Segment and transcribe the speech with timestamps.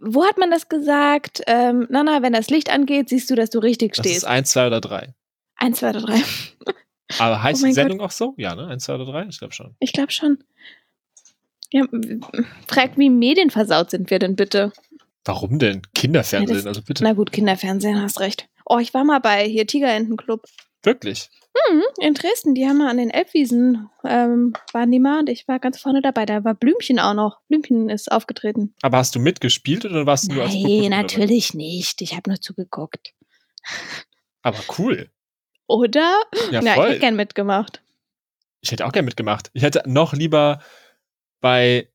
[0.00, 1.42] wo hat man das gesagt?
[1.46, 4.18] Ähm, na, na, wenn das Licht angeht, siehst du, dass du richtig Das stehst.
[4.18, 5.14] ist eins, zwei oder drei.
[5.56, 6.20] Eins, zwei oder drei.
[7.18, 8.34] Aber heißt Oh die Sendung auch so?
[8.36, 8.66] Ja, ne?
[8.68, 9.26] Eins, zwei oder drei?
[9.28, 9.74] Ich glaube schon.
[9.80, 10.42] Ich glaube schon.
[11.72, 11.84] Ja,
[12.66, 14.72] fragt, wie medienversaut sind wir denn bitte?
[15.24, 15.82] Warum denn?
[15.94, 17.04] Kinderfernsehen, Ja, das- also bitte.
[17.04, 18.48] Na gut, Kinderfernsehen, hast recht.
[18.64, 20.44] Oh, ich war mal bei hier Tigerentenclub.
[20.82, 21.28] Wirklich.
[21.68, 25.46] Hm, in Dresden, die haben mal an den Elbwiesen, ähm, waren die mal und ich
[25.46, 26.24] war ganz vorne dabei.
[26.24, 27.40] Da war Blümchen auch noch.
[27.48, 28.74] Blümchen ist aufgetreten.
[28.82, 30.88] Aber hast du mitgespielt oder warst du nur als dabei?
[30.88, 32.00] natürlich nicht.
[32.00, 33.14] Ich habe nur zugeguckt.
[34.42, 35.10] Aber cool.
[35.66, 36.20] Oder?
[36.50, 36.88] Ja, Na, ich voll.
[36.90, 37.82] hätte gern mitgemacht.
[38.62, 39.50] Ich hätte auch gern mitgemacht.
[39.52, 40.62] Ich hätte noch lieber
[41.40, 41.88] bei.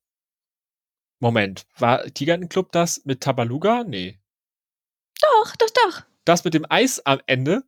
[1.20, 3.84] Moment, war Tigerentenclub das mit Tabaluga?
[3.84, 4.20] Nee.
[5.22, 6.02] Doch, doch, doch.
[6.26, 7.64] Das mit dem Eis am Ende?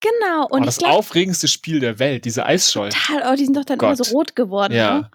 [0.00, 0.46] Genau.
[0.48, 2.90] Und oh, das glaube, aufregendste Spiel der Welt, diese Eisschollen.
[2.92, 4.04] total, oh, die sind doch dann immer Gott.
[4.06, 4.72] so rot geworden.
[4.74, 5.00] Ja.
[5.00, 5.10] Ne?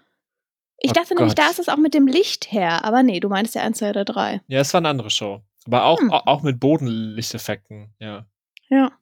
[0.78, 1.38] Ich Oh dachte nämlich, Gott.
[1.44, 2.84] da ist es auch mit dem Licht her.
[2.84, 4.42] Aber nee, du meinst ja 1, 2 oder 3.
[4.46, 5.40] Ja, es war eine andere Show.
[5.66, 6.12] Aber auch, Hm.
[6.12, 8.26] au- auch mit Bodenlichteffekten, ja.
[8.68, 8.92] Ja.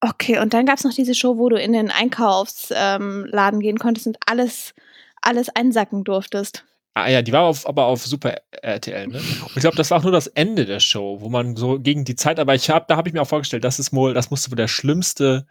[0.00, 3.78] Okay, und dann gab es noch diese Show, wo du in den Einkaufsladen ähm, gehen
[3.78, 4.74] konntest und alles,
[5.22, 6.64] alles einsacken durftest.
[6.94, 9.18] Ah ja, die war auf, aber auf Super RTL, ne?
[9.18, 12.04] Und ich glaube, das war auch nur das Ende der Show, wo man so gegen
[12.04, 14.30] die Zeit, aber ich habe, da habe ich mir auch vorgestellt, das ist wohl, das
[14.30, 15.46] musste wohl der schlimmste,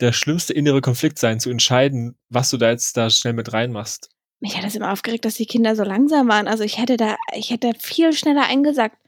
[0.00, 4.10] der schlimmste innere Konflikt sein, zu entscheiden, was du da jetzt da schnell mit reinmachst.
[4.38, 6.48] Mich hat das immer aufgeregt, dass die Kinder so langsam waren.
[6.48, 8.98] Also ich hätte da, ich hätte viel schneller eingesackt.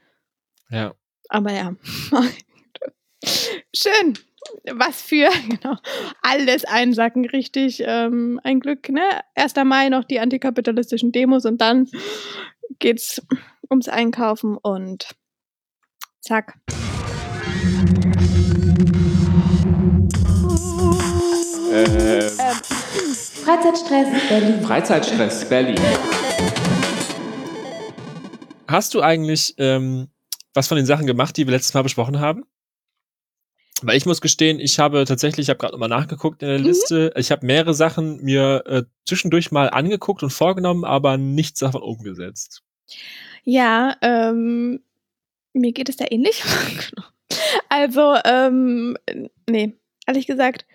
[0.69, 0.93] Ja.
[1.29, 1.75] Aber ja.
[3.75, 4.17] Schön.
[4.71, 5.77] Was für, genau.
[6.21, 7.83] Alles einsacken, richtig.
[7.85, 9.01] Ähm, ein Glück, ne?
[9.35, 9.53] 1.
[9.65, 11.87] Mai noch die antikapitalistischen Demos und dann
[12.79, 13.21] geht's
[13.69, 15.15] ums Einkaufen und
[16.21, 16.55] zack.
[21.71, 22.55] Äh, Ähm,
[23.43, 24.61] Freizeitstress Berlin.
[24.61, 25.79] Freizeitstress Berlin.
[28.67, 30.07] Hast du eigentlich ähm,
[30.53, 32.43] was von den Sachen gemacht, die wir letztes Mal besprochen haben?
[33.81, 36.65] Weil ich muss gestehen, ich habe tatsächlich, ich habe gerade nochmal nachgeguckt in der Mhm.
[36.65, 41.81] Liste, ich habe mehrere Sachen mir äh, zwischendurch mal angeguckt und vorgenommen, aber nichts davon
[41.83, 42.63] umgesetzt.
[43.43, 44.81] Ja, ähm,
[45.53, 46.43] mir geht es da ähnlich.
[47.69, 48.95] Also, ähm,
[49.49, 49.73] nee,
[50.05, 50.65] ehrlich gesagt,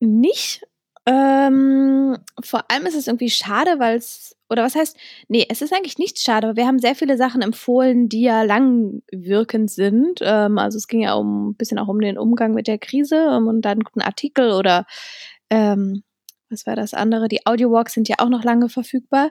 [0.00, 0.62] nicht.
[1.06, 4.96] Ähm, vor allem ist es irgendwie schade, weil es, oder was heißt,
[5.28, 8.42] nee, es ist eigentlich nicht schade, aber wir haben sehr viele Sachen empfohlen, die ja
[8.42, 10.20] langwirkend sind.
[10.22, 13.16] Ähm, also es ging ja um ein bisschen auch um den Umgang mit der Krise
[13.16, 14.86] ähm, und dann ein Artikel oder
[15.50, 16.04] ähm,
[16.50, 17.28] was war das andere?
[17.28, 19.30] Die Audiowalks sind ja auch noch lange verfügbar.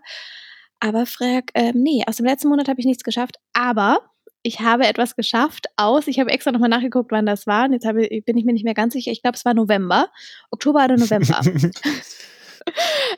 [0.79, 3.37] Aber Frag, ähm, nee, aus dem letzten Monat habe ich nichts geschafft.
[3.53, 4.10] Aber
[4.43, 7.65] ich habe etwas geschafft aus, ich habe extra nochmal nachgeguckt, wann das war.
[7.65, 9.11] Und jetzt habe, bin ich mir nicht mehr ganz sicher.
[9.11, 10.09] Ich glaube, es war November.
[10.49, 11.41] Oktober oder November.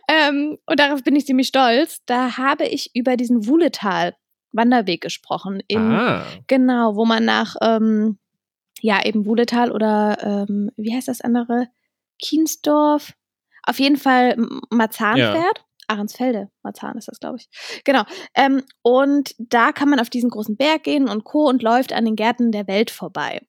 [0.09, 1.99] ähm, und darauf bin ich ziemlich stolz.
[2.05, 4.15] Da habe ich über diesen Wuhletal
[4.51, 5.61] Wanderweg gesprochen.
[5.67, 8.17] In, ah, Genau, wo man nach, ähm,
[8.81, 10.17] ja, eben Wuhletal oder,
[10.47, 11.67] ähm, wie heißt das andere?
[12.19, 13.13] Kiensdorf.
[13.63, 14.35] Auf jeden Fall
[14.69, 15.31] Marzahn Ja.
[15.31, 15.63] fährt.
[15.93, 17.81] Ahrensfelde, Marzahn ist das, glaube ich.
[17.83, 18.03] Genau.
[18.35, 21.47] Ähm, und da kann man auf diesen großen Berg gehen und Co.
[21.47, 23.41] und läuft an den Gärten der Welt vorbei.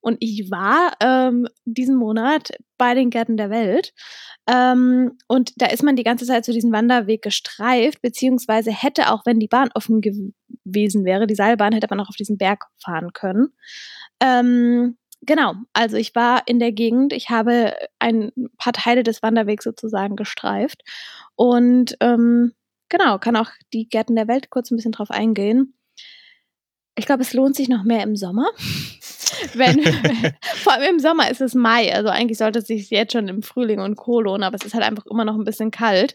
[0.00, 3.92] Und ich war ähm, diesen Monat bei den Gärten der Welt.
[4.48, 9.24] Ähm, und da ist man die ganze Zeit so diesen Wanderweg gestreift, beziehungsweise hätte auch,
[9.26, 13.12] wenn die Bahn offen gewesen wäre, die Seilbahn, hätte man auch auf diesen Berg fahren
[13.12, 13.48] können.
[14.20, 19.64] Ähm, genau, also ich war in der Gegend, ich habe ein paar Teile des Wanderwegs
[19.64, 20.82] sozusagen gestreift
[21.36, 22.52] und ähm,
[22.88, 25.74] genau, kann auch die Gärten der Welt kurz ein bisschen drauf eingehen.
[26.96, 28.46] Ich glaube, es lohnt sich noch mehr im Sommer.
[29.54, 29.82] Wenn,
[30.42, 33.42] vor allem im Sommer ist es Mai, also eigentlich sollte es sich jetzt schon im
[33.42, 34.20] Frühling und Co.
[34.20, 36.14] lohnen, aber es ist halt einfach immer noch ein bisschen kalt.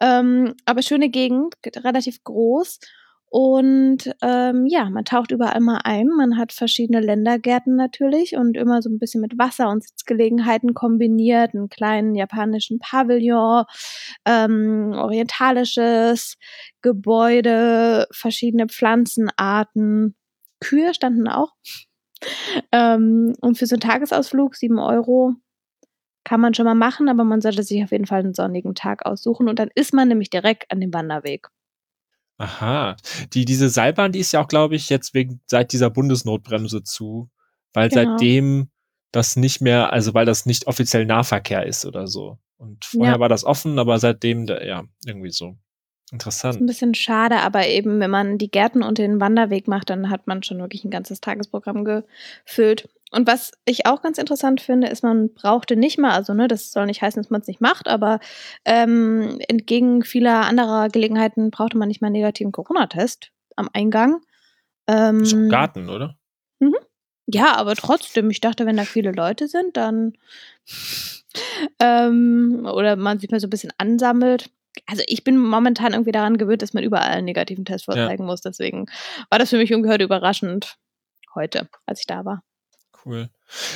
[0.00, 2.80] Ähm, aber schöne Gegend, relativ groß.
[3.38, 6.06] Und ähm, ja, man taucht überall mal ein.
[6.06, 11.54] Man hat verschiedene Ländergärten natürlich und immer so ein bisschen mit Wasser und Sitzgelegenheiten kombiniert,
[11.54, 13.64] einen kleinen japanischen Pavillon,
[14.24, 16.38] ähm, orientalisches
[16.80, 20.16] Gebäude, verschiedene Pflanzenarten.
[20.60, 21.52] Kühe standen auch.
[22.72, 25.34] Ähm, und für so einen Tagesausflug, sieben Euro,
[26.24, 29.04] kann man schon mal machen, aber man sollte sich auf jeden Fall einen sonnigen Tag
[29.04, 31.48] aussuchen und dann ist man nämlich direkt an dem Wanderweg.
[32.38, 32.96] Aha.
[33.32, 37.30] Die, diese Seilbahn, die ist ja auch, glaube ich, jetzt wegen, seit dieser Bundesnotbremse zu,
[37.72, 38.10] weil Genau.
[38.12, 38.68] seitdem
[39.12, 42.38] das nicht mehr, also weil das nicht offiziell Nahverkehr ist oder so.
[42.58, 43.20] Und vorher Ja.
[43.20, 45.48] war das offen, aber seitdem, da- ja, irgendwie so.
[46.06, 46.66] Ist ein Interessant.
[46.66, 50.42] bisschen schade, aber eben, wenn man die Gärten und den Wanderweg macht, dann hat man
[50.42, 52.88] schon wirklich ein ganzes Tagesprogramm gefüllt.
[53.12, 56.72] Und was ich auch ganz interessant finde, ist, man brauchte nicht mal, also ne, das
[56.72, 58.18] soll nicht heißen, dass man es nicht macht, aber
[58.64, 64.22] ähm, entgegen vieler anderer Gelegenheiten brauchte man nicht mal einen negativen Corona-Test am Eingang.
[64.88, 66.16] Ähm, doch Garten, oder?
[67.28, 70.12] Ja, aber trotzdem, ich dachte, wenn da viele Leute sind, dann
[71.80, 74.50] ähm, oder man sich mal so ein bisschen ansammelt.
[74.86, 78.42] Also ich bin momentan irgendwie daran gewöhnt, dass man überall einen negativen Test vorzeigen muss.
[78.42, 78.86] Deswegen
[79.30, 80.76] war das für mich ungehört überraschend
[81.34, 82.42] heute, als ich da war.
[83.06, 83.30] Cool.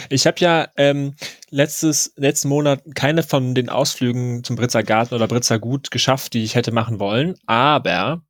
[0.09, 1.15] Ich habe ja ähm,
[1.51, 6.43] letztes, letzten Monat keine von den Ausflügen zum Britzer Garten oder Britzer Gut geschafft, die
[6.43, 7.37] ich hätte machen wollen.
[7.47, 8.23] Aber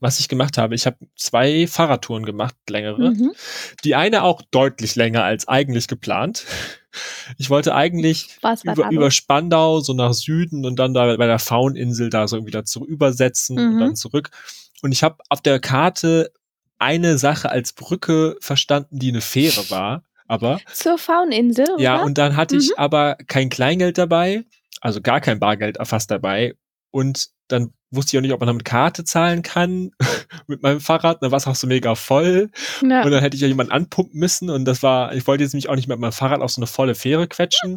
[0.00, 3.12] was ich gemacht habe, ich habe zwei Fahrradtouren gemacht, längere.
[3.12, 3.32] Mhm.
[3.84, 6.44] Die eine auch deutlich länger als eigentlich geplant.
[7.38, 9.10] Ich wollte eigentlich über, über?
[9.10, 13.58] Spandau so nach Süden und dann da bei der Fauninsel da so wieder zu übersetzen
[13.58, 13.78] und Mhm.
[13.80, 14.30] dann zurück.
[14.82, 16.32] Und ich habe auf der Karte
[16.78, 20.02] eine Sache als Brücke verstanden, die eine Fähre war.
[20.28, 22.60] Aber Zur Fauninsel, ja, und dann hatte Mhm.
[22.62, 24.44] ich aber kein Kleingeld dabei,
[24.80, 26.54] also gar kein Bargeld fast dabei.
[26.90, 29.90] Und dann wusste ich auch nicht, ob man damit Karte zahlen kann
[30.48, 31.22] mit meinem Fahrrad.
[31.22, 32.50] Dann war es auch so mega voll.
[32.82, 33.02] ja.
[33.04, 34.50] Und dann hätte ich ja jemanden anpumpen müssen.
[34.50, 36.66] Und das war, ich wollte jetzt nämlich auch nicht mit meinem Fahrrad auf so eine
[36.66, 37.76] volle Fähre quetschen.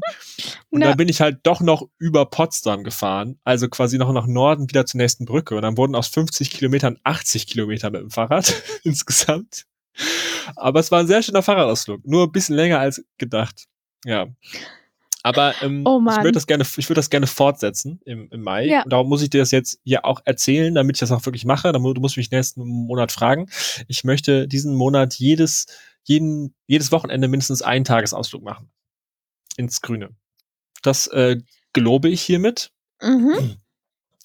[0.71, 0.87] Und Ja.
[0.87, 3.39] dann bin ich halt doch noch über Potsdam gefahren.
[3.43, 5.55] Also quasi noch nach Norden wieder zur nächsten Brücke.
[5.55, 8.51] Und dann wurden aus 50 Kilometern 80 Kilometer mit dem Fahrrad
[8.83, 9.65] insgesamt.
[10.55, 12.05] Aber es war ein sehr schöner Fahrradausflug.
[12.05, 13.65] Nur ein bisschen länger als gedacht.
[14.05, 14.27] Ja.
[15.21, 18.67] Aber ähm, Oh ich würde das gerne, ich würde das gerne fortsetzen im, im Mai.
[18.67, 18.83] Ja.
[18.83, 21.45] Und darum muss ich dir das jetzt hier auch erzählen, damit ich das auch wirklich
[21.45, 21.71] mache.
[21.71, 23.49] Dann, du musst mich nächsten Monat fragen.
[23.87, 25.65] Ich möchte diesen Monat jedes,
[26.03, 28.71] jeden, jedes Wochenende mindestens einen Tagesausflug machen.
[29.57, 30.11] Ins Grüne.
[30.83, 31.37] Das äh,
[31.73, 32.71] gelobe ich hiermit.
[33.01, 33.57] Mhm.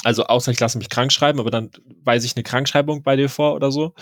[0.04, 1.70] Also außer ich lasse mich krank schreiben, aber dann
[2.04, 3.94] weise ich eine Krankschreibung bei dir vor oder so.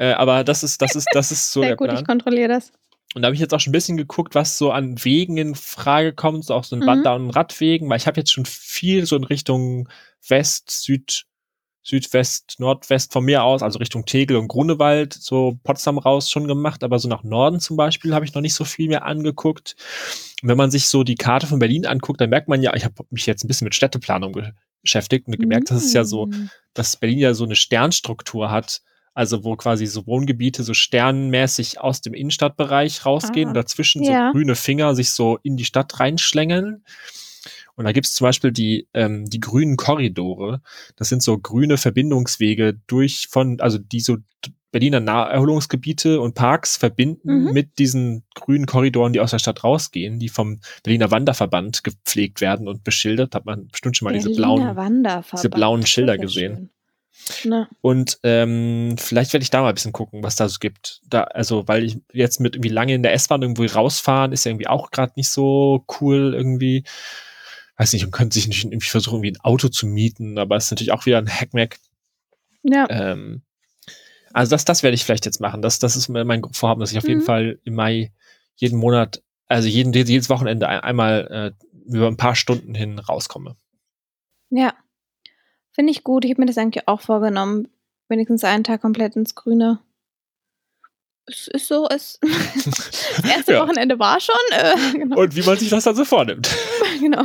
[0.00, 2.00] Äh, aber das ist, das ist, das ist so Sehr der gut, Plan.
[2.00, 2.72] ich kontrolliere das.
[3.14, 5.54] Und da habe ich jetzt auch schon ein bisschen geguckt, was so an Wegen in
[5.54, 6.86] Frage kommt, so auch so ein Mhm.
[6.86, 9.88] Wander- und Radwegen, weil ich habe jetzt schon viel so in Richtung
[10.28, 11.24] West, Süd,
[11.82, 16.84] Südwest, Nordwest von mir aus, also Richtung Tegel und Grunewald, so Potsdam raus schon gemacht,
[16.84, 19.76] aber so nach Norden zum Beispiel habe ich noch nicht so viel mehr angeguckt.
[20.42, 22.84] Und wenn man sich so die Karte von Berlin anguckt, dann merkt man ja, ich
[22.84, 24.36] habe mich jetzt ein bisschen mit Städteplanung
[24.82, 26.50] beschäftigt und gemerkt, dass es ja so Mm.
[26.74, 28.82] dass Berlin ja so eine Sternstruktur hat,
[29.20, 33.50] also wo quasi so Wohngebiete so sternmäßig aus dem Innenstadtbereich rausgehen Ah.
[33.50, 34.28] und dazwischen Ja.
[34.28, 36.82] so grüne Finger sich so in die Stadt reinschlängeln.
[37.76, 40.62] Und da gibt es zum Beispiel die, ähm, die grünen Korridore.
[40.96, 44.16] Das sind so grüne Verbindungswege durch von, also die so
[44.72, 47.52] Berliner Naherholungsgebiete und Parks verbinden Mhm.
[47.52, 52.68] mit diesen grünen Korridoren, die aus der Stadt rausgehen, die vom Berliner Wanderverband gepflegt werden
[52.68, 53.34] und beschildert.
[53.34, 54.62] Hat man bestimmt schon mal diese blauen,
[55.32, 56.54] diese blauen Schilder gesehen.
[56.56, 56.70] schön.
[57.44, 61.00] Na, Und ähm, vielleicht werde ich da mal ein bisschen gucken, was da so gibt.
[61.08, 64.50] Da, also, weil ich jetzt mit irgendwie lange in der S-Bahn irgendwo rausfahren, ist ja
[64.50, 66.84] irgendwie auch gerade nicht so cool irgendwie.
[67.76, 70.64] Weiß nicht, man könnte sich nicht irgendwie versuchen, irgendwie ein Auto zu mieten, aber es
[70.66, 71.78] ist natürlich auch wieder ein Hackmack.
[72.62, 72.86] ja.
[72.90, 73.42] Ähm,
[74.32, 75.60] also das, das werde ich vielleicht jetzt machen.
[75.62, 77.24] Das, das ist mein Vorhaben, dass ich auf jeden Mhm.
[77.24, 78.12] Fall im Mai
[78.56, 83.56] jeden Monat, also jeden, jedes Wochenende ein- einmal äh, über ein paar Stunden hin rauskomme.
[84.50, 84.74] Ja.
[85.72, 86.24] Finde ich gut.
[86.24, 87.68] Ich habe mir das eigentlich auch vorgenommen.
[88.08, 89.78] Wenigstens einen Tag komplett ins Grüne.
[91.26, 92.18] Es ist so, es.
[92.22, 93.62] das erste Ja.
[93.62, 94.34] Wochenende war schon.
[94.50, 95.20] Äh, genau.
[95.20, 96.48] Und wie man sich das dann so vornimmt.
[96.98, 97.24] genau.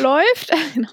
[0.00, 0.50] Läuft.
[0.74, 0.88] genau.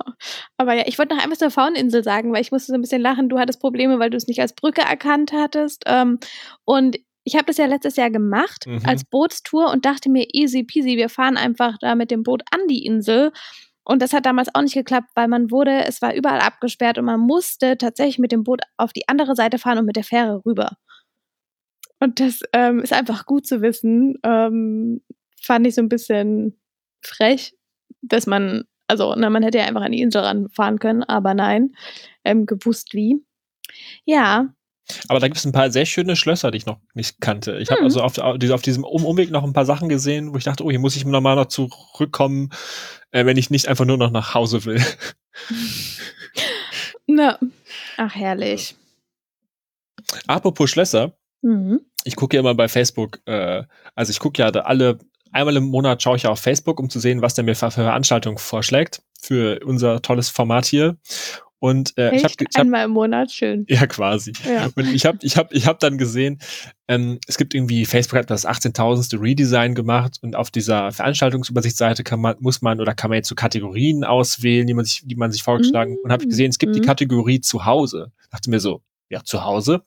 [0.57, 3.01] Aber ja, ich wollte noch einmal zur Fauninsel sagen, weil ich musste so ein bisschen
[3.01, 3.29] lachen.
[3.29, 5.83] Du hattest Probleme, weil du es nicht als Brücke erkannt hattest.
[5.87, 6.19] Ähm,
[6.65, 8.81] und ich habe das ja letztes Jahr gemacht Mhm.
[8.85, 12.67] als Bootstour und dachte mir, easy peasy, wir fahren einfach da mit dem Boot an
[12.67, 13.31] die Insel.
[13.83, 17.05] Und das hat damals auch nicht geklappt, weil man wurde, es war überall abgesperrt und
[17.05, 20.41] man musste tatsächlich mit dem Boot auf die andere Seite fahren und mit der Fähre
[20.45, 20.77] rüber.
[21.99, 24.15] Und das ähm, ist einfach gut zu wissen.
[24.23, 25.01] Ähm,
[25.41, 26.59] fand ich so ein bisschen
[27.03, 27.55] frech,
[28.01, 31.75] dass man, also na, man hätte ja einfach an die Insel ranfahren können, aber nein,
[32.23, 33.23] ähm, gewusst wie.
[34.05, 34.53] Ja,
[35.07, 37.57] Aber da gibt es ein paar sehr schöne Schlösser, die ich noch nicht kannte.
[37.59, 37.85] Ich habe Mhm.
[37.85, 40.43] also auf, auf diese- auf diesem um Umweg noch ein paar Sachen gesehen, wo ich
[40.43, 42.49] dachte, oh, hier muss ich nochmal noch zurückkommen,
[43.11, 44.83] äh, wenn ich nicht einfach nur noch nach Hause will.
[47.07, 47.39] na,
[47.97, 48.75] ach herrlich.
[50.27, 51.81] Apropos Schlösser, Mhm.
[52.03, 53.63] ich gucke ja immer bei Facebook, äh,
[53.95, 54.99] also ich gucke ja da alle,
[55.31, 57.71] einmal im Monat schaue ich ja auf Facebook, um zu sehen, was der mir für
[57.71, 60.97] Veranstaltungen vorschlägt für unser tolles Format hier.
[61.63, 63.67] Und äh, ich habe hab, Einmal im Monat, schön.
[63.69, 64.33] ja quasi.
[64.51, 64.69] Ja.
[64.75, 66.39] Und ich habe ich hab, ich hab dann gesehen,
[66.87, 69.21] ähm, es gibt irgendwie, Facebook hat das 18.000.
[69.21, 73.35] Redesign gemacht und auf dieser Veranstaltungsübersichtsseite kann man, muss man oder kann man jetzt so
[73.35, 76.79] Kategorien auswählen, die man sich, die man sich vorgeschlagen und habe gesehen, es gibt die
[76.79, 76.85] Mhm.
[76.85, 78.11] Kategorie zu Hause.
[78.31, 79.83] Dachte mir so, ja, zu Hause,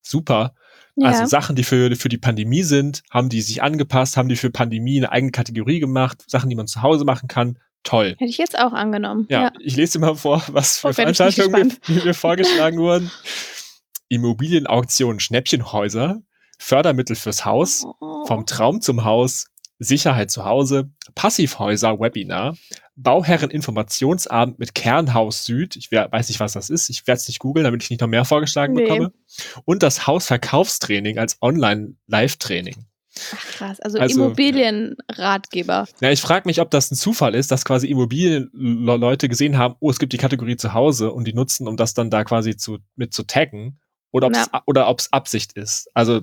[0.00, 0.54] super.
[0.96, 1.08] Ja.
[1.08, 4.50] Also Sachen, die für, für die Pandemie sind, haben die sich angepasst, haben die für
[4.50, 7.58] Pandemie eine eigene Kategorie gemacht, Sachen, die man zu Hause machen kann,
[7.88, 8.14] toll.
[8.18, 9.26] Hätte ich jetzt auch angenommen.
[9.30, 9.52] Ja, Ja.
[9.60, 13.10] ich lese dir mal vor, was für Oh, Veranstaltungen mir, mir vorgeschlagen wurden.
[14.08, 16.20] Immobilienauktion Schnäppchenhäuser,
[16.58, 18.24] Fördermittel fürs Haus, Oh.
[18.26, 19.46] vom Traum zum Haus,
[19.78, 22.56] Sicherheit zu Hause, Passivhäuser Webinar,
[22.96, 25.76] Bauherreninformationsabend mit Kernhaus Süd.
[25.76, 26.88] Ich weiß nicht, was das ist.
[26.90, 28.82] Ich werde es nicht googeln, damit ich nicht noch mehr vorgeschlagen Nee.
[28.84, 29.12] bekomme.
[29.64, 32.86] Und das Hausverkaufstraining als Online-Live-Training.
[33.34, 33.80] Ach, krass.
[33.80, 35.86] Also, Also- Immobilienratgeber.
[36.00, 39.90] Ja, ich frage mich, ob das ein Zufall ist, dass quasi Immobilienleute gesehen haben, oh,
[39.90, 42.78] es gibt die Kategorie zu Hause und die nutzen, um das dann da quasi zu,
[42.96, 43.78] mit zu taggen.
[44.10, 44.62] Oder ob es Ja.
[44.66, 45.90] oder ob's Absicht ist.
[45.94, 46.22] Also,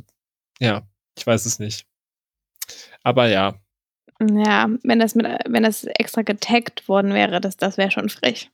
[0.59, 0.81] ja,
[1.17, 1.85] ich weiß es nicht.
[3.03, 3.55] Aber ja,
[4.21, 8.49] Ja, wenn das mit, wenn das extra getaggt worden wäre, das, das wäre schon frech.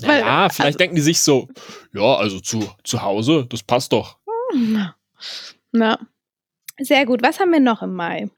[0.00, 1.48] Weil- ja, vielleicht also- denken die sich so,
[1.94, 4.18] ja, also zu, zu Hause, das passt doch.
[5.72, 5.98] Na.
[6.80, 7.22] Sehr gut.
[7.22, 8.28] Was haben wir noch im Mai?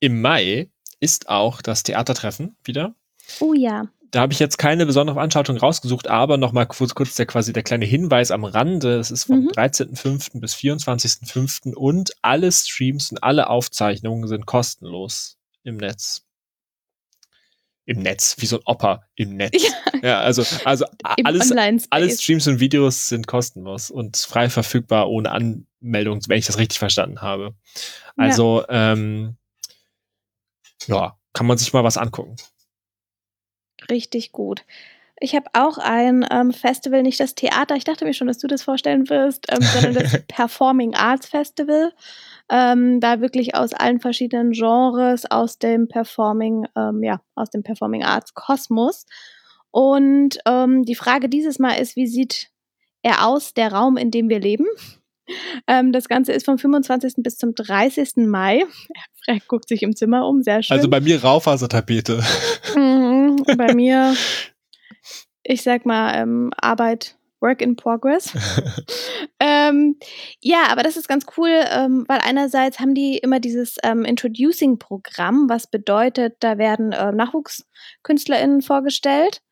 [0.00, 2.94] Im Mai ist auch das Theatertreffen wieder.
[3.40, 3.88] Oh ja.
[4.10, 7.62] Da habe ich jetzt keine besondere Veranstaltung rausgesucht, aber nochmal kurz, kurz der quasi der
[7.62, 8.98] kleine Hinweis am Rande.
[8.98, 9.48] Es ist vom Mhm.
[9.50, 10.40] 13.05.
[10.40, 11.74] bis 24.05.
[11.74, 16.26] und alle Streams und alle Aufzeichnungen sind kostenlos im Netz.
[17.84, 19.64] Im Netz, wie so ein Opa im Netz.
[20.02, 21.52] Ja, also, also a- Im alles,
[21.90, 25.30] alle Streams und Videos sind kostenlos und frei verfügbar ohne
[25.82, 27.54] Anmeldung, wenn ich das richtig verstanden habe.
[28.16, 28.24] Ja.
[28.24, 29.36] Also, ähm,
[30.86, 32.36] ja, kann man sich mal was angucken.
[33.90, 34.64] Richtig gut.
[35.22, 37.76] Ich habe auch ein ähm, Festival, nicht das Theater.
[37.76, 41.92] Ich dachte mir schon, dass du das vorstellen wirst, ähm, sondern das Performing Arts Festival.
[42.48, 48.02] Ähm, da wirklich aus allen verschiedenen Genres, aus dem Performing, ähm, ja, aus dem Performing
[48.02, 49.04] Arts Kosmos.
[49.70, 52.48] Und ähm, die Frage dieses Mal ist, wie sieht
[53.02, 54.66] er aus, der Raum, in dem wir leben?
[55.66, 57.14] Ähm, das Ganze ist vom 25.
[57.18, 58.16] bis zum 30.
[58.16, 58.64] Mai.
[59.24, 60.76] Frank guckt sich im Zimmer um, sehr schön.
[60.76, 62.22] Also bei mir Raufasertapete.
[62.74, 64.14] Mhm, bei mir,
[65.42, 68.32] ich sag mal, ähm, Arbeit, Work in Progress.
[69.40, 69.96] ähm,
[70.40, 75.48] ja, aber das ist ganz cool, ähm, weil einerseits haben die immer dieses ähm, Introducing-Programm,
[75.48, 79.42] was bedeutet, da werden ähm, NachwuchskünstlerInnen vorgestellt.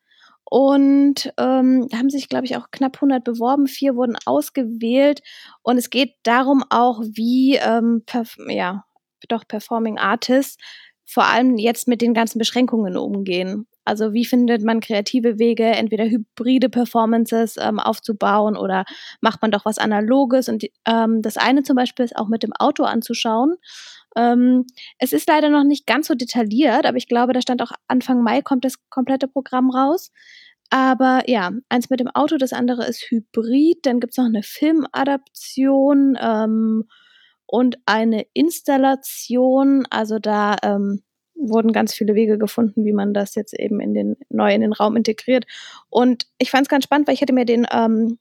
[0.49, 3.67] Und ähm, haben sich, glaube ich, auch knapp 100 beworben.
[3.67, 5.21] Vier wurden ausgewählt.
[5.61, 8.03] Und es geht darum auch, wie, ähm,
[8.47, 8.83] ja,
[9.27, 10.57] doch Performing Artists
[11.05, 13.65] vor allem jetzt mit den ganzen Beschränkungen umgehen.
[13.83, 18.85] Also wie findet man kreative Wege, entweder hybride Performances ähm, aufzubauen oder
[19.19, 20.47] macht man doch was Analoges.
[20.49, 23.55] Und ähm, das eine zum Beispiel ist auch mit dem Auto anzuschauen.
[24.15, 24.65] Ähm,
[24.97, 28.23] es ist leider noch nicht ganz so detailliert, aber ich glaube, da stand auch Anfang
[28.23, 30.11] Mai kommt das komplette Programm raus.
[30.69, 33.85] Aber ja, eins mit dem Auto, das andere ist Hybrid.
[33.85, 36.85] Dann gibt's noch eine Filmadaption ähm,
[37.47, 39.87] und eine Installation.
[39.89, 41.01] Also da ähm,
[41.35, 44.73] wurden ganz viele Wege gefunden, wie man das jetzt eben in den neu in den
[44.73, 45.45] Raum integriert.
[45.89, 48.19] Und ich fand es ganz spannend, weil ich hatte mir den ähm,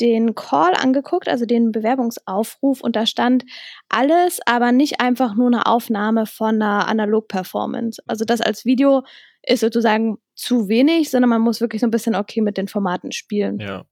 [0.00, 3.44] den Call angeguckt, also den Bewerbungsaufruf, und da stand
[3.88, 8.02] alles, aber nicht einfach nur eine Aufnahme von einer Analog-Performance.
[8.06, 9.04] Also das als Video
[9.46, 13.12] ist sozusagen zu wenig, sondern man muss wirklich so ein bisschen okay mit den Formaten
[13.12, 13.58] spielen.
[13.60, 13.84] Ja.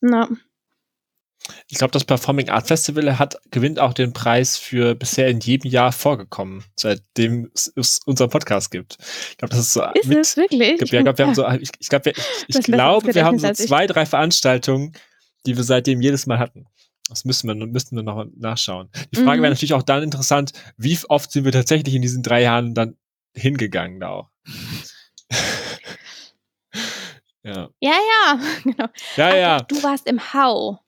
[0.00, 0.28] Na,
[1.68, 5.70] Ich glaube, das Performing Art Festival hat, gewinnt auch den Preis für bisher in jedem
[5.70, 8.96] Jahr vorgekommen, seitdem es, unseren Podcast gibt.
[9.30, 10.80] Ich glaube, das ist so ist mit, es wirklich?
[10.80, 12.12] Ich glaube, wir haben so, ich, ich, glaub, wir,
[12.48, 14.92] ich, ich glaube, ins wir haben so zwei, drei Veranstaltungen,
[15.46, 16.66] die wir seitdem jedes Mal hatten.
[17.08, 18.88] Das müssen wir, müssten wir noch nachschauen.
[19.12, 19.42] Die Frage Mhm.
[19.42, 22.96] wäre natürlich auch dann interessant, wie oft sind wir tatsächlich in diesen drei Jahren dann
[23.36, 24.30] hingegangen da auch.
[27.42, 27.68] ja.
[27.80, 28.86] Ja, ja, genau.
[29.16, 29.60] Ja, Ach, ja.
[29.62, 30.78] Du warst im Hau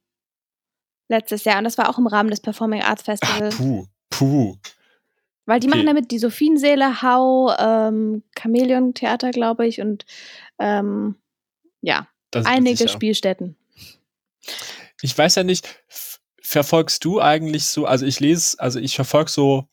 [1.09, 3.51] letztes Jahr und das war auch im Rahmen des Performing Arts Ach, Festival.
[3.51, 4.57] puh, puh.
[5.45, 5.77] Weil die okay.
[5.77, 10.05] machen damit die Sophienseele, Hau, ähm, Chamäleon Theater, glaube ich, und
[10.59, 11.15] ähm,
[11.83, 12.89] ja, Das einige.
[12.89, 13.57] Spielstätten.
[15.03, 15.69] Ich weiß ja nicht,
[16.41, 19.69] verfolgst du eigentlich so, also ich lese, also ich verfolge so,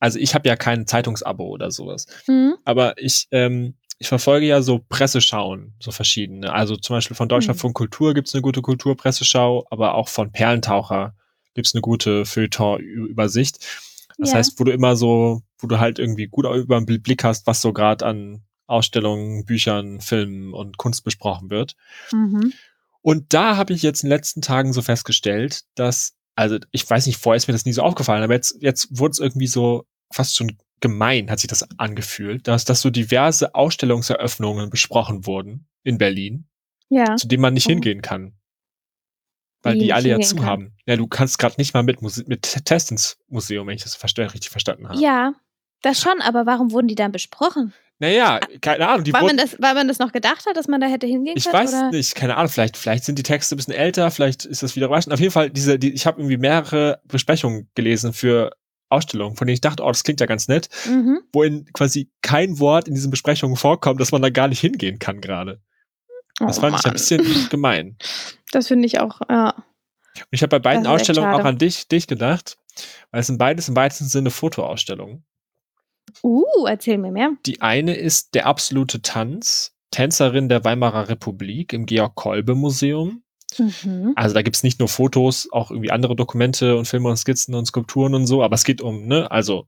[0.00, 2.06] also ich habe ja kein Zeitungsabo oder sowas.
[2.26, 2.56] Mhm.
[2.64, 6.52] aber ich, ähm, ich verfolge ja so Presseschauen, so verschiedene.
[6.52, 11.14] Also zum Beispiel von Deutschlandfunk Kultur gibt's eine gute Kulturpresseschau, aber auch von Perlentaucher
[11.54, 13.58] gibt's eine gute Feuilleton-Übersicht.
[14.18, 14.36] Das Ja.
[14.36, 17.62] heißt, wo du immer so, wo du halt irgendwie gut über den Blick hast, was
[17.62, 21.74] so gerade an Ausstellungen, Büchern, Filmen und Kunst besprochen wird.
[22.12, 22.52] Mhm.
[23.06, 27.06] Und da habe ich jetzt in den letzten Tagen so festgestellt, dass, also ich weiß
[27.06, 29.84] nicht, vorher ist mir das nie so aufgefallen, aber jetzt, jetzt wurde es irgendwie so
[30.12, 35.98] fast schon gemein, hat sich das angefühlt, dass, dass so diverse Ausstellungseröffnungen besprochen wurden in
[35.98, 36.48] Berlin,
[36.88, 37.14] Ja.
[37.14, 37.70] zu denen man nicht Oh.
[37.70, 38.34] hingehen kann.
[39.62, 40.44] Weil die alle ja zu kann?
[40.46, 40.76] haben.
[40.84, 44.02] Ja, du kannst gerade nicht mal mit, Muse mit Test ins Museum, wenn ich das
[44.04, 45.00] richtig verstanden habe.
[45.00, 45.32] Ja,
[45.82, 47.72] das schon, aber warum wurden die dann besprochen?
[47.98, 49.06] Naja, keine Ahnung.
[49.12, 51.44] Weil, man das, weil man das noch gedacht hat, dass man da hätte hingehen ich
[51.44, 51.54] können?
[51.54, 51.90] weiß oder?
[51.92, 54.86] nicht, keine Ahnung, vielleicht, vielleicht sind die Texte ein bisschen älter, vielleicht ist das wieder
[54.86, 55.14] überraschend.
[55.14, 58.50] Auf jeden Fall, diese, die, ich habe irgendwie mehrere Besprechungen gelesen für
[58.90, 61.20] Ausstellungen, von denen ich dachte, oh, das klingt ja ganz nett, Mhm.
[61.32, 64.98] wo in quasi kein Wort in diesen Besprechungen vorkommt, dass man da gar nicht hingehen
[64.98, 65.60] kann gerade.
[66.38, 66.92] Das Oh, fand ich ein Mann.
[66.92, 67.96] bisschen gemein.
[68.52, 69.54] Das finde ich auch, ja.
[69.54, 72.58] Und ich habe bei beiden Ausstellungen auch an dich, dich gedacht,
[73.10, 75.24] weil es sind beides im weitesten Sinne Fotoausstellungen.
[76.22, 77.32] Uh, erzähl mir mehr.
[77.46, 83.22] Die eine ist der absolute Tanz, Tänzerin der Weimarer Republik im Georg-Kolbe-Museum.
[83.58, 84.12] Mhm.
[84.16, 87.66] Also da gibt's nicht nur Fotos, auch irgendwie andere Dokumente und Filme und Skizzen und
[87.66, 89.66] Skulpturen und so, aber es geht um, ne, also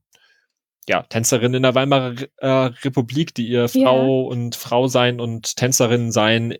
[0.89, 2.49] ja, Tänzerin in der Weimarer Re- äh,
[2.85, 3.69] Republik, die ihr.
[3.69, 6.55] Frau und Frau sein und Tänzerin sein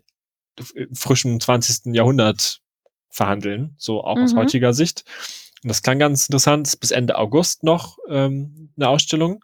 [0.75, 1.95] im frischen 20.
[1.95, 2.61] Jahrhundert
[3.09, 4.37] verhandeln, so auch aus Mhm.
[4.37, 5.03] heutiger Sicht.
[5.63, 9.43] Und das klang ganz interessant, ist bis Ende August noch ähm, eine Ausstellung,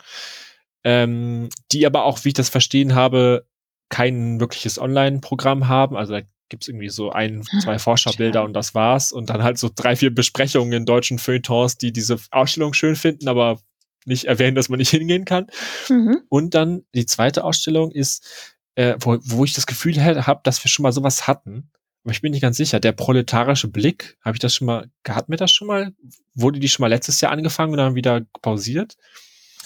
[0.84, 3.46] ähm, die aber auch, wie ich das verstehen habe,
[3.90, 5.96] kein wirkliches Online-Programm haben.
[5.96, 8.48] Also da gibt's irgendwie so ein, zwei Vorschaubilder schade.
[8.48, 9.12] und das war's.
[9.12, 13.28] Und dann halt so drei, vier Besprechungen in deutschen Feuilletons, die diese Ausstellung schön finden,
[13.28, 13.60] aber
[14.06, 15.48] nicht erwähnen, dass man nicht hingehen kann.
[15.90, 16.22] Mhm.
[16.30, 20.70] Und dann die zweite Ausstellung ist, äh, wo, wo ich das Gefühl habe, dass wir
[20.70, 21.72] schon mal sowas hatten.
[22.06, 22.80] Aber ich bin nicht ganz sicher.
[22.80, 25.92] Der proletarische Blick, habe ich das schon mal, hatten wir das schon mal?
[26.36, 28.96] Wurde die schon mal letztes Jahr angefangen und dann wieder pausiert?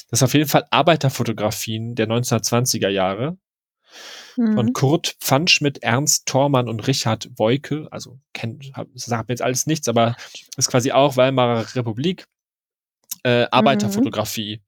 [0.10, 3.38] Das ist auf jeden Fall Arbeiterfotografien der 1920er Jahre
[4.36, 4.74] von Mhm.
[4.74, 7.90] Kurt Pfannschmidt, Ernst Thormann und Richard Woike.
[7.92, 10.16] Also kennt, sagt mir jetzt alles nichts, aber
[10.56, 12.26] ist quasi auch Weimarer Republik.
[13.24, 14.62] Äh, Arbeiterfotografie.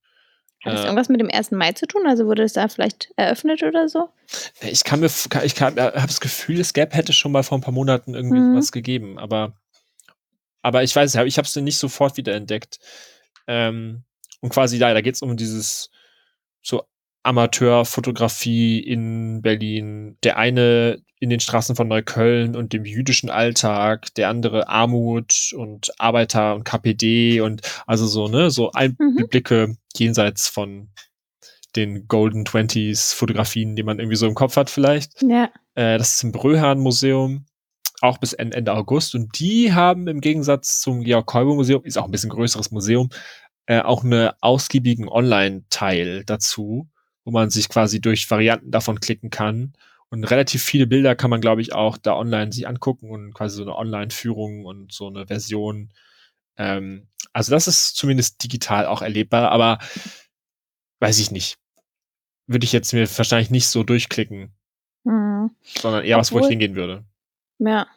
[0.64, 1.52] Hat das Äh, irgendwas mit dem 1.
[1.52, 2.06] Mai zu tun?
[2.08, 4.10] Also wurde es da vielleicht eröffnet oder so?
[4.62, 5.10] Ich kann mir,
[5.44, 8.40] ich kann, habe das Gefühl, es gäbe, hätte schon mal vor ein paar Monaten irgendwie
[8.42, 8.56] Mhm.
[8.56, 9.54] was gegeben, aber,
[10.62, 12.80] aber ich weiß, ich habe es nicht sofort wieder entdeckt.
[13.48, 14.04] Ähm,
[14.40, 15.90] und quasi da, da geht es um dieses
[16.62, 16.84] so
[17.24, 20.18] Amateurfotografie in Berlin.
[20.24, 25.92] Der eine in den Straßen von Neukölln und dem jüdischen Alltag, der andere Armut und
[26.00, 29.18] Arbeiter und KPD und also so, ne, so Mhm.
[29.20, 30.90] Einblicke jenseits von
[31.76, 35.22] den Golden Twenties Fotografien, die man irgendwie so im Kopf hat vielleicht.
[35.22, 35.52] Ja.
[35.76, 37.46] Äh, das ist im Bröhan Museum,
[38.02, 39.16] auch bis Ende, Ende August.
[39.16, 43.10] Und die haben im Gegensatz zum Georg Kolbe Museum, ist auch ein bisschen größeres Museum,
[43.68, 46.90] äh, auch einen ausgiebigen Online-Teil dazu,
[47.24, 49.74] wo man sich quasi durch Varianten davon klicken kann.
[50.10, 53.56] Und relativ viele Bilder kann man, glaube ich, auch da online sich angucken und quasi
[53.56, 55.94] so eine Online-Führung und so eine Version.
[56.58, 59.80] Ähm, also das ist zumindest digital auch erlebbar, aber
[61.00, 61.58] weiß ich nicht.
[62.48, 64.52] Würde ich jetzt mir wahrscheinlich nicht so durchklicken,
[65.06, 65.52] Mhm.
[65.64, 67.06] sondern eher was, wo ich Obwohl- hingehen würde.
[67.60, 67.88] Ja.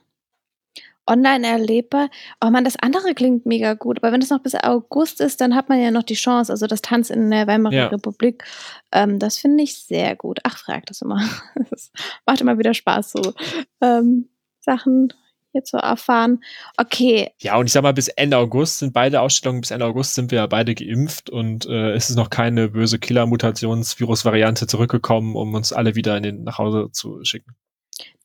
[1.06, 2.08] Online erlebbar.
[2.42, 3.98] Oh man, das andere klingt mega gut.
[4.02, 6.52] Aber wenn es noch bis August ist, dann hat man ja noch die Chance.
[6.52, 7.86] Also das Tanz in der Weimarer Ja.
[7.88, 8.44] Republik.
[8.92, 10.40] Ähm, das finde ich sehr gut.
[10.44, 11.20] Ach, frag das immer.
[11.70, 11.90] Das
[12.26, 13.32] macht immer wieder Spaß, so
[13.80, 14.28] ähm,
[14.60, 15.12] Sachen
[15.52, 16.42] hier zu erfahren.
[16.76, 17.30] Okay.
[17.38, 20.30] Ja, und ich sag mal, bis Ende August sind beide Ausstellungen, bis Ende August sind
[20.32, 25.72] wir ja beide geimpft und äh, es ist noch keine böse Killer-Mutations-Virus-Variante zurückgekommen, um uns
[25.72, 27.54] alle wieder in den, nach Hause zu schicken.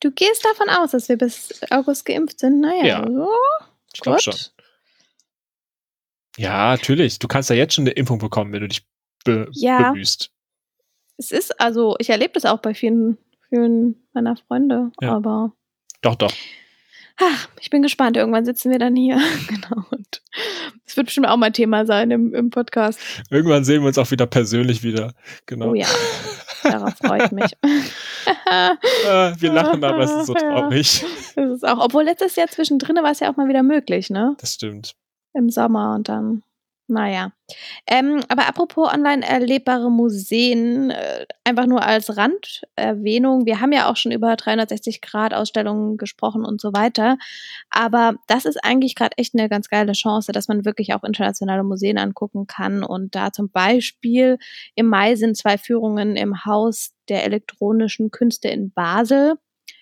[0.00, 2.60] Du gehst davon aus, dass wir bis August geimpft sind.
[2.60, 3.06] Naja, Ja.
[3.06, 3.28] so,
[3.94, 4.34] Ich glaube schon.
[6.36, 7.18] Ja, natürlich.
[7.18, 8.86] Du kannst ja jetzt schon eine Impfung bekommen, wenn du dich
[9.24, 9.90] be Ja.
[9.90, 10.30] bemühst.
[11.18, 15.16] Es ist, also, ich erlebe das auch bei vielen, vielen meiner Freunde, Ja.
[15.16, 15.52] aber
[16.00, 16.32] Doch, doch.
[17.18, 18.16] ach, ich bin gespannt.
[18.16, 19.16] Irgendwann sitzen wir dann hier.
[19.48, 19.84] genau.
[19.90, 20.22] Und
[20.86, 22.98] es wird bestimmt auch mal Thema sein im, im Podcast.
[23.28, 25.12] Irgendwann sehen wir uns auch wieder persönlich wieder.
[25.46, 25.70] Genau.
[25.70, 25.88] Oh ja,
[26.62, 27.52] darauf freue ich mich.
[29.40, 30.40] Wir lachen, aber es ist so Ja.
[30.40, 31.04] traurig.
[31.36, 34.36] Das ist auch, obwohl letztes Jahr zwischendrin war es ja auch mal wieder möglich, ne?
[34.40, 34.94] Das stimmt.
[35.32, 36.42] Im Sommer und dann,
[36.90, 37.32] naja.
[37.86, 43.46] Ähm, aber apropos online erlebbare Museen, äh, einfach nur als Randerwähnung.
[43.46, 47.16] Wir haben ja auch schon über 360-Grad-Ausstellungen gesprochen und so weiter.
[47.70, 51.64] Aber das ist eigentlich gerade echt eine ganz geile Chance, dass man wirklich auch internationale
[51.64, 52.82] Museen angucken kann.
[52.82, 54.38] Und da zum Beispiel
[54.74, 59.34] im Mai sind zwei Führungen im Haus der elektronischen Künste in Basel.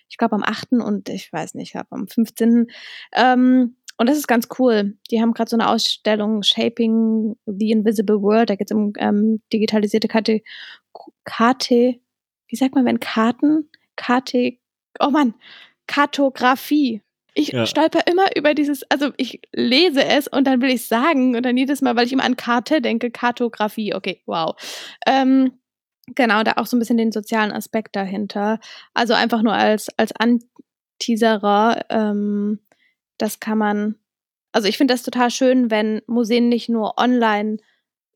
[0.09, 0.71] Ich glaube am 8.
[0.83, 2.67] und ich weiß nicht, ich glaube am 15.
[3.13, 4.97] Ähm, und das ist ganz cool.
[5.11, 8.49] Die haben gerade so eine Ausstellung Shaping the Invisible World.
[8.49, 10.41] Da geht es um ähm, digitalisierte Karte,
[11.25, 11.99] Karte,
[12.47, 14.53] wie sagt man, wenn Karten, Karte,
[15.01, 15.33] oh Mann,
[15.87, 17.01] Kartografie.
[17.33, 17.65] Ich Ja.
[17.65, 21.57] stolper immer über dieses, also ich lese es und dann will ich sagen und dann
[21.57, 23.93] jedes Mal, weil ich immer an Karte denke, Kartografie.
[23.93, 24.55] Okay, wow.
[25.05, 25.59] Ähm,
[26.15, 28.59] genau, da auch so ein bisschen den sozialen Aspekt dahinter.
[28.93, 32.59] Also einfach nur als, als Anteaserer, ähm,
[33.19, 33.95] das kann man,
[34.51, 37.57] also ich finde das total schön, wenn Museen nicht nur online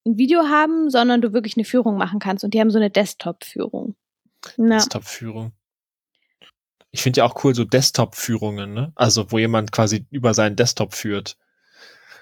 [0.06, 2.44] ein Video haben, sondern du wirklich eine Führung machen kannst.
[2.44, 3.96] Und die haben so eine Desktop-Führung.
[4.58, 5.54] Desktop-Führung.
[6.92, 8.92] Ich finde ja auch cool so Desktop-Führungen, ne?
[8.96, 11.38] Also wo jemand quasi über seinen Desktop führt.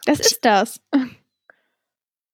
[0.06, 0.80] Das ist das.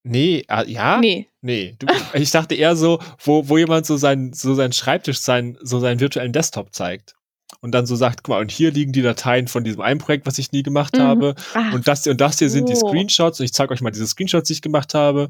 [0.10, 1.00] Nee, ah, ja?
[1.00, 1.28] Nee.
[1.42, 1.76] Nee.
[1.80, 5.82] Du, ich dachte eher so, wo, wo jemand so seinen so seinen Schreibtisch, sein, so
[5.82, 7.17] seinen virtuellen Desktop zeigt.
[7.62, 10.26] Und dann so sagt, guck mal, und hier liegen die Dateien von diesem einen Projekt,
[10.28, 11.02] was ich nie gemacht Mhm.
[11.02, 11.36] habe.
[11.54, 12.88] Ach, Und das hier und das hier sind die so.
[12.88, 13.40] Screenshots.
[13.40, 15.30] Und ich zeige euch mal diese Screenshots, die ich gemacht habe.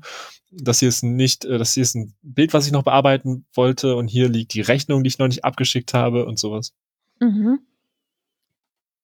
[0.52, 3.96] Das hier ist nicht, äh, das hier ist ein Bild, was ich noch bearbeiten wollte.
[3.96, 6.74] Und hier liegt die Rechnung, die ich noch nicht abgeschickt habe und sowas.
[7.20, 7.60] Mhm.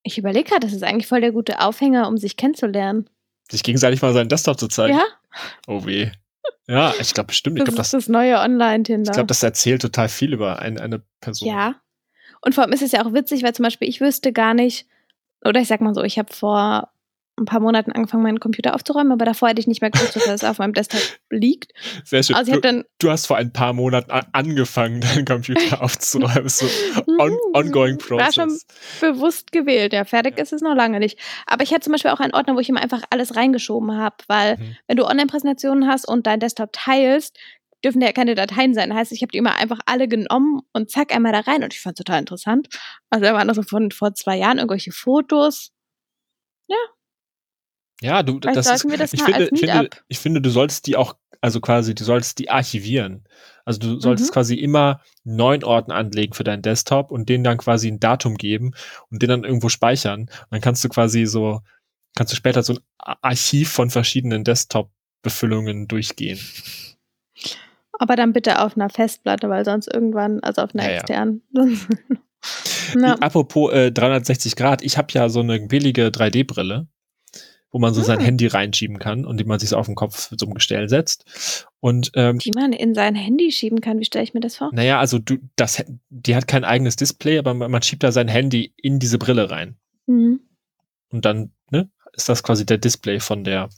[0.03, 3.09] Ich überlege gerade, das ist eigentlich voll der gute Aufhänger, um sich kennenzulernen.
[3.49, 4.97] Sich gegenseitig mal seinen Desktop zu zeigen.
[4.97, 5.03] Ja,
[5.67, 6.11] Oh weh.
[6.67, 7.57] Ja, ich glaube bestimmt.
[7.57, 9.11] Ich das glaube, ist das, das neue Online-Tinder.
[9.11, 11.47] ich glaub, das erzählt total viel über ein, eine Person.
[11.49, 11.75] Ja.
[12.43, 14.85] Und vor allem ist es ja auch witzig, weil zum Beispiel ich wüsste gar nicht,
[15.45, 16.89] oder ich sag mal so, ich habe vor
[17.39, 20.25] ein paar Monaten angefangen, meinen Computer aufzuräumen, aber davor hätte ich nicht mehr gewusst, dass
[20.25, 21.01] das auf meinem Desktop
[21.31, 21.71] liegt.
[22.05, 22.35] Sehr schön.
[22.35, 26.47] Also du, dann du hast vor ein paar Monaten angefangen, deinen Computer aufzuräumen.
[26.47, 26.67] So
[27.17, 28.65] on, ongoing War schon process.
[29.01, 29.93] bewusst gewählt.
[29.93, 30.43] Ja, fertig Ja.
[30.43, 31.17] ist es noch lange nicht.
[31.47, 34.17] Aber ich hätte zum Beispiel auch einen Ordner, wo ich immer einfach alles reingeschoben habe,
[34.27, 34.75] weil Mhm.
[34.87, 37.35] wenn du Online-Präsentationen hast und deinen Desktop teilst,
[37.83, 38.93] dürfen ja keine Dateien sein.
[38.93, 41.63] Heißt, ich habe die immer einfach alle genommen und zack, einmal da rein.
[41.63, 42.67] Und ich fand es total interessant.
[43.09, 45.71] Also da waren noch so von vor zwei Jahren irgendwelche Fotos.
[48.01, 50.41] Ja, du, Vielleicht das ist, sollten wir das ich mal finde, als finde, ich finde,
[50.41, 53.23] du sollst die auch, also quasi, du sollst die archivieren.
[53.63, 54.33] Also du solltest Mhm.
[54.33, 58.71] quasi immer neuen Ordner anlegen für deinen Desktop und denen dann quasi ein Datum geben
[59.09, 60.21] und den dann irgendwo speichern.
[60.21, 61.61] Und dann kannst du quasi so,
[62.15, 66.39] kannst du später so ein Archiv von verschiedenen Desktop-Befüllungen durchgehen.
[68.03, 70.95] Aber dann bitte auf einer Festplatte, weil sonst irgendwann, also auf einer Ja, ja.
[70.97, 71.41] externen.
[72.95, 76.87] Na, Apropos äh, 360 Grad, ich habe ja so eine billige 3D-Brille,
[77.71, 78.25] wo man so sein Hm.
[78.25, 81.65] Handy reinschieben kann und die man sich so auf den Kopf so ein Gestell setzt.
[81.79, 83.99] Und ähm, die man in sein Handy schieben kann.
[84.01, 84.69] Wie stelle ich mir das vor?
[84.73, 88.27] Naja, also du, das, die hat kein eigenes Display, aber man, man schiebt da sein
[88.27, 89.77] Handy in diese Brille rein.
[90.07, 90.41] Mhm.
[91.09, 93.69] Und dann, ne, ist das quasi der Display von der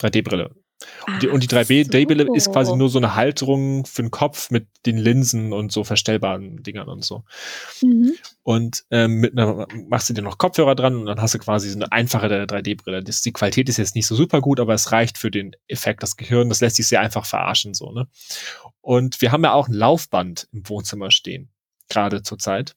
[0.00, 0.54] 3D-Brille.
[1.06, 4.50] Und die, und die Ach 3D-Brille ist quasi nur so eine Halterung für den Kopf
[4.50, 7.24] mit den Linsen und so verstellbaren Dingern und so.
[7.80, 8.12] Mhm.
[8.42, 11.70] Und ähm, mit einer, machst du dir noch Kopfhörer dran und dann hast du quasi
[11.70, 13.02] so eine einfache 3D-Brille.
[13.02, 16.02] Das- Die Qualität ist jetzt nicht so super gut, aber es reicht für den Effekt.
[16.02, 18.06] Das Gehirn, das lässt sich sehr einfach verarschen, so, ne?
[18.82, 21.48] Und wir haben ja auch ein Laufband im Wohnzimmer stehen,
[21.88, 22.76] gerade zur Zeit.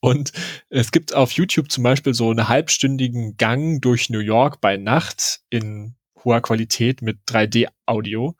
[0.00, 0.32] Und
[0.68, 5.40] es gibt auf YouTube zum Beispiel so einen halbstündigen Gang durch New York bei Nacht
[5.50, 8.36] in hoher Qualität mit 3D-Audio.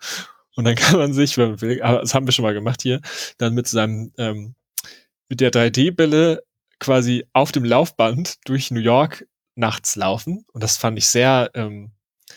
[0.56, 2.82] Und dann kann man sich, wenn man will, aber das haben wir schon mal gemacht
[2.82, 3.00] hier,
[3.38, 4.54] dann mit seinem, ähm,
[5.28, 6.42] mit der 3D-Brille
[6.78, 10.44] quasi auf dem Laufband durch New York nachts laufen.
[10.52, 11.92] Und das fand ich sehr, ähm,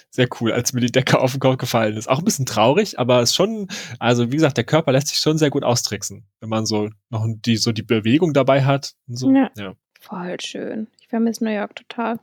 [0.10, 2.08] sehr cool, als mir die Decke auf den Kopf gefallen ist.
[2.08, 3.67] Auch ein bisschen traurig, aber es ist schon,
[3.99, 7.25] also wie gesagt, der Körper lässt sich schon sehr gut austricksen, wenn man so noch
[7.27, 8.93] die, so die Bewegung dabei hat.
[9.08, 9.34] Und so.
[9.34, 9.51] Ja.
[9.58, 9.75] ja.
[9.99, 10.88] Voll schön.
[11.01, 12.19] Ich vermisse New York total.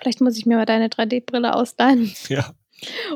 [0.00, 2.12] Vielleicht muss ich mir mal deine 3D-Brille ausleihen.
[2.28, 2.54] ja.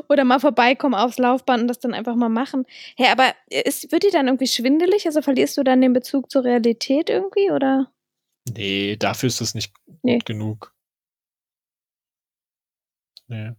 [0.07, 2.65] Oder mal vorbeikommen aufs Laufband und das dann einfach mal machen.
[2.95, 5.05] Hey, aber ist, wird die dann irgendwie schwindelig?
[5.05, 7.51] Also verlierst du dann den Bezug zur Realität irgendwie?
[7.51, 7.91] Oder?
[8.55, 10.19] Nee, dafür ist es nicht gut Nee.
[10.19, 10.73] genug.
[13.27, 13.51] Nee.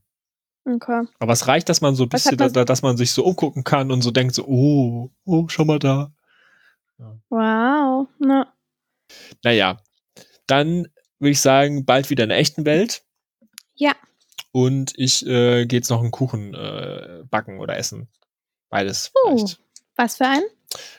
[0.65, 1.07] Okay.
[1.19, 3.65] Aber es reicht, dass man so ein bisschen, man- da, dass man sich so umgucken
[3.65, 6.13] kann und so denkt so, oh, oh, schau mal da.
[7.29, 8.09] Wow.
[8.19, 8.53] Na.
[9.45, 9.79] Naja,
[10.47, 13.03] dann würde ich sagen, bald wieder in der echten Welt.
[13.79, 13.93] Ja.
[14.53, 18.09] Und ich äh, gehe jetzt noch einen Kuchen äh, backen oder essen.
[18.71, 19.37] Beides Oh.
[19.37, 19.61] vielleicht.
[19.97, 20.43] Was für ein?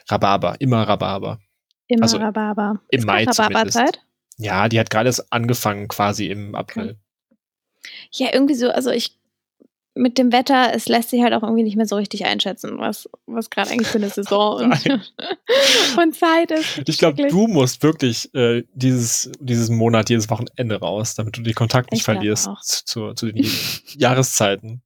[0.08, 1.40] Rhabarber, immer Rhabarber.
[1.86, 2.80] Immer Also, Rhabarber.
[2.90, 4.00] im Ist Mai Rhabarberzeit?
[4.38, 6.98] Ja, die hat gerade erst angefangen quasi im April.
[8.12, 9.18] Ja, irgendwie so, also ich
[10.00, 13.08] mit dem Wetter, es lässt sich halt auch irgendwie nicht mehr so richtig einschätzen, was,
[13.26, 14.72] was gerade eigentlich für eine Saison und,
[16.02, 16.88] und Zeit ist.
[16.88, 21.54] Ich glaube, du musst wirklich äh, dieses, diesen Monat, jedes Wochenende raus, damit du den
[21.54, 22.48] Kontakt nicht Ich verlierst
[22.86, 23.46] zu, zu den
[23.96, 24.82] Jahreszeiten.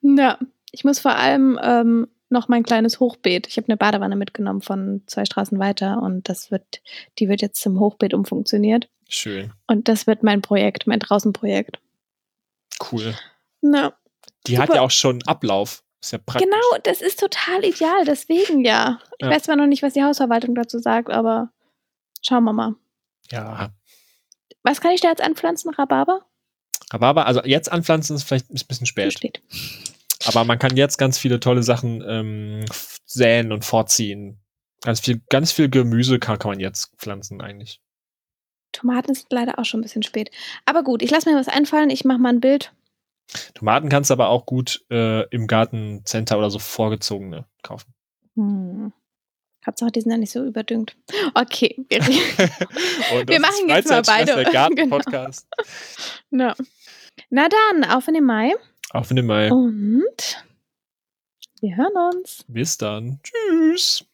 [0.00, 0.38] Ja,
[0.72, 3.46] ich muss vor allem ähm, noch mein kleines Hochbeet.
[3.48, 6.80] Ich habe eine Badewanne mitgenommen von zwei Straßen weiter und das wird,
[7.18, 8.88] die wird jetzt zum Hochbeet umfunktioniert.
[9.08, 11.78] Schön, Und das wird mein Projekt, mein Draußenprojekt.
[12.90, 13.14] cool.
[13.60, 13.92] Na,
[14.46, 14.76] Die hat Super.
[14.76, 15.82] ja auch schon Ablauf.
[16.02, 16.44] Ist ja praktisch.
[16.48, 19.00] genau, das ist total ideal, deswegen ja.
[19.18, 19.30] Ich Ja.
[19.32, 21.50] weiß zwar noch nicht, was die Hausverwaltung dazu sagt, aber
[22.22, 22.74] schauen wir mal.
[23.30, 23.70] Ja.
[24.62, 25.72] Was kann ich da jetzt anpflanzen?
[25.74, 26.24] Rhabarber?
[26.92, 29.12] Rhabarber, also jetzt anpflanzen ist vielleicht ein bisschen Zu spät.
[29.14, 29.42] spät.
[30.26, 32.64] Aber man kann jetzt ganz viele tolle Sachen ähm,
[33.04, 34.40] säen und vorziehen.
[34.82, 37.80] Ganz viel, ganz viel Gemüse kann, kann man jetzt pflanzen eigentlich.
[38.72, 40.30] Tomaten ist leider auch schon ein bisschen spät.
[40.66, 41.90] Aber gut, ich lasse mir was einfallen.
[41.90, 42.72] Ich mache mal ein Bild
[43.54, 47.92] Tomaten kannst du aber auch gut äh, im Gartencenter oder so vorgezogene kaufen.
[48.34, 48.92] Hm.
[49.66, 50.96] Hauptsache, die sind ja nicht so überdüngt.
[51.34, 51.98] Okay, wir,
[53.26, 54.34] Wir machen jetzt mal beide.
[54.36, 54.52] Der Genau.
[54.52, 55.48] Garten-Podcast.
[56.30, 56.54] na.
[57.30, 58.52] na dann, auf in den Mai.
[58.90, 59.50] Auf in den Mai.
[59.50, 60.44] Und
[61.60, 62.44] wir hören uns.
[62.46, 63.18] Bis dann.
[63.24, 64.04] Tschüss.